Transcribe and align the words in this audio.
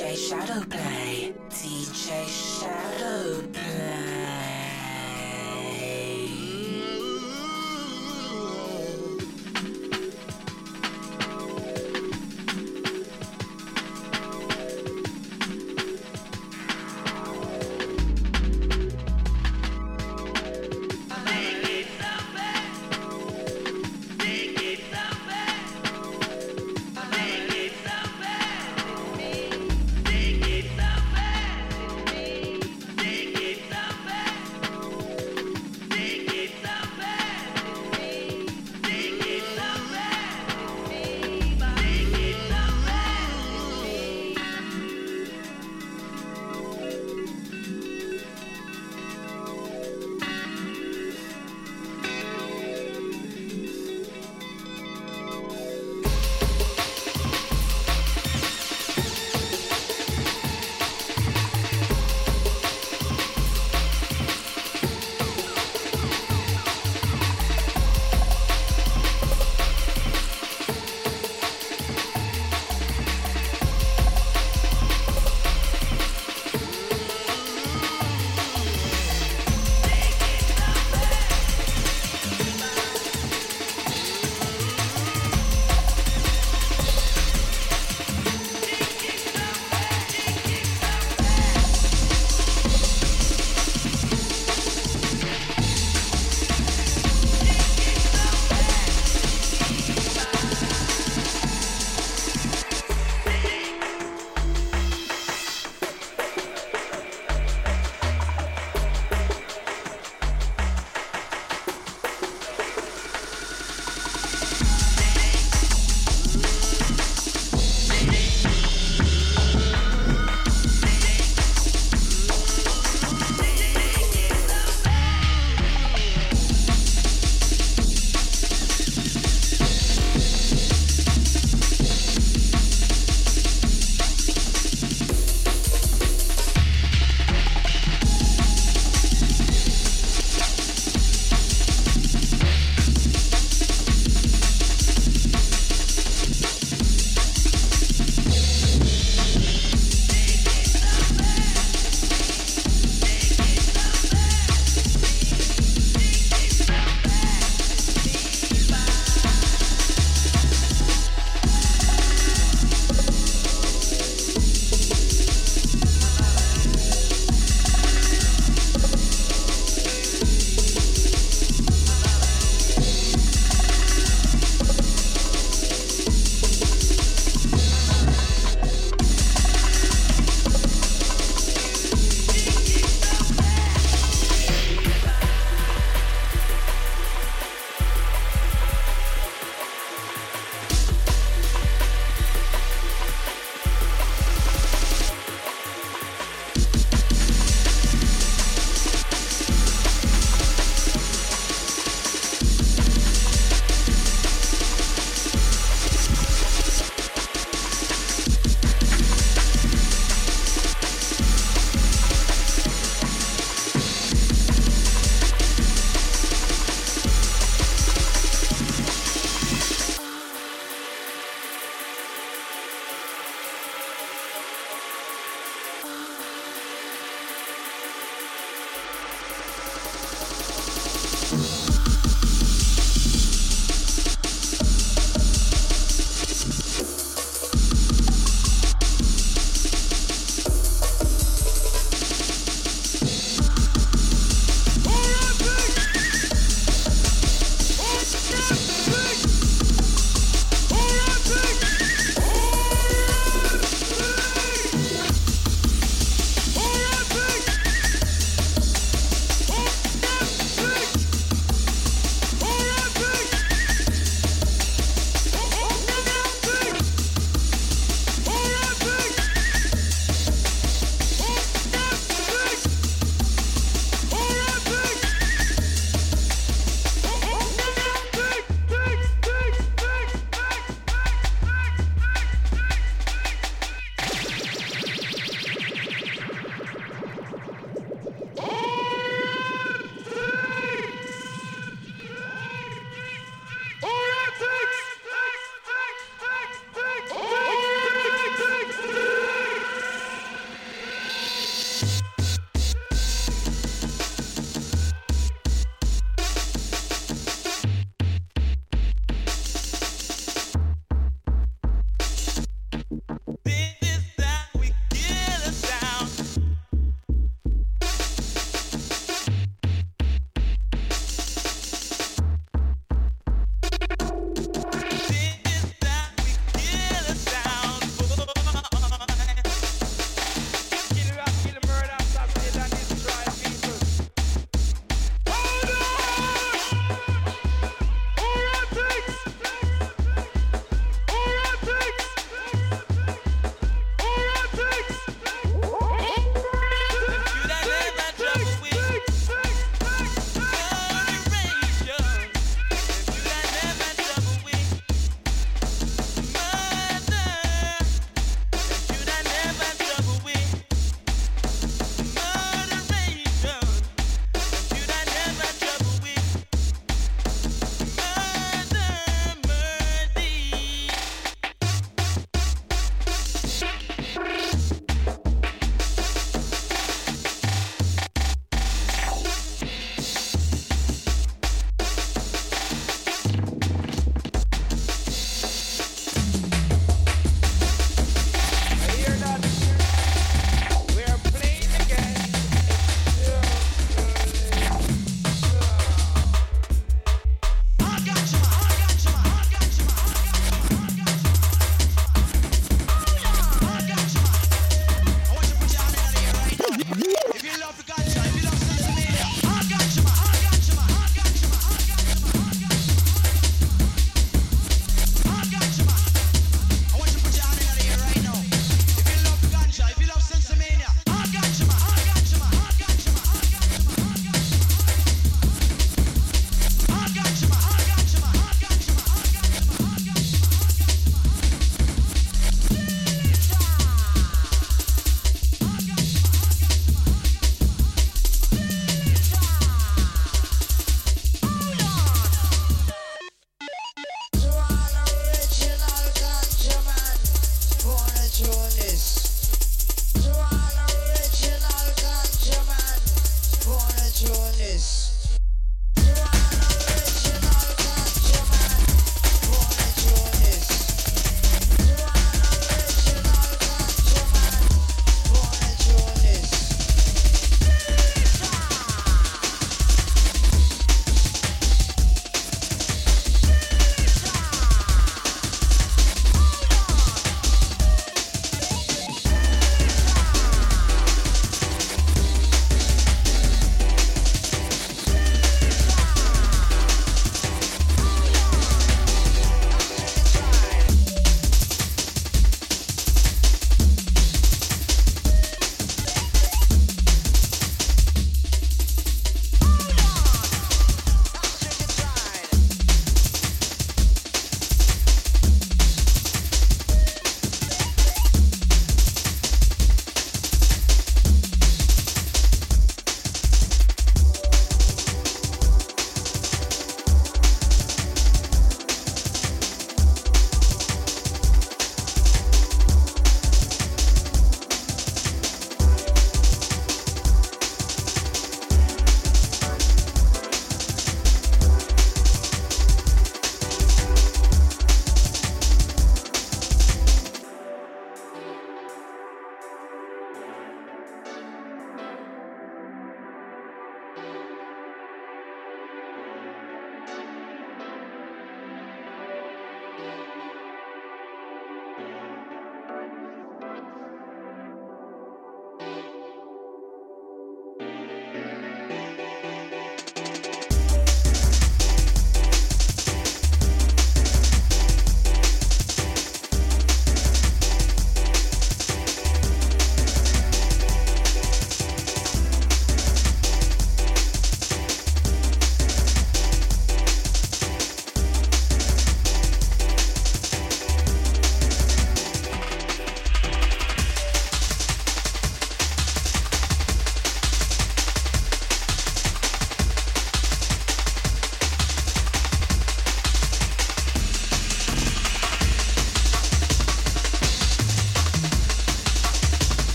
DJ 0.00 0.16
Shadowplay. 0.16 1.34
DJ 1.50 2.24
Shadowplay. 2.24 3.69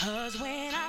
Cause 0.00 0.40
when 0.40 0.74
I 0.74 0.79